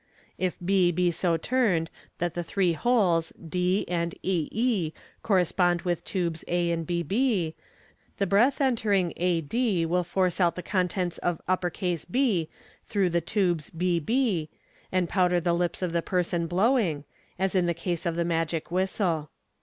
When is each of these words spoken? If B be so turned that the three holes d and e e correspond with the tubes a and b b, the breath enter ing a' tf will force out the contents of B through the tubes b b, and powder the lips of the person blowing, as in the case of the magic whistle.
If 0.39 0.57
B 0.65 0.91
be 0.91 1.11
so 1.11 1.37
turned 1.37 1.91
that 2.17 2.33
the 2.33 2.41
three 2.41 2.73
holes 2.73 3.31
d 3.37 3.85
and 3.87 4.15
e 4.23 4.49
e 4.51 4.93
correspond 5.21 5.83
with 5.83 5.99
the 6.03 6.09
tubes 6.09 6.43
a 6.47 6.71
and 6.71 6.87
b 6.87 7.03
b, 7.03 7.53
the 8.17 8.25
breath 8.25 8.59
enter 8.59 8.91
ing 8.93 9.13
a' 9.15 9.43
tf 9.43 9.85
will 9.85 10.03
force 10.03 10.41
out 10.41 10.55
the 10.55 10.63
contents 10.63 11.19
of 11.19 11.39
B 12.09 12.49
through 12.87 13.11
the 13.11 13.21
tubes 13.21 13.69
b 13.69 13.99
b, 13.99 14.49
and 14.91 15.07
powder 15.07 15.39
the 15.39 15.53
lips 15.53 15.83
of 15.83 15.91
the 15.91 16.01
person 16.01 16.47
blowing, 16.47 17.03
as 17.37 17.53
in 17.53 17.67
the 17.67 17.75
case 17.75 18.03
of 18.07 18.15
the 18.15 18.25
magic 18.25 18.71
whistle. 18.71 19.29